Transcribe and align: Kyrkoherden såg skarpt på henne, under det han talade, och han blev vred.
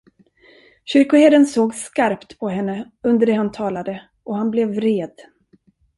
Kyrkoherden 0.85 1.45
såg 1.45 1.75
skarpt 1.75 2.39
på 2.39 2.49
henne, 2.49 2.91
under 3.03 3.25
det 3.25 3.33
han 3.33 3.51
talade, 3.51 4.09
och 4.23 4.37
han 4.37 4.51
blev 4.51 4.75
vred. 4.75 5.11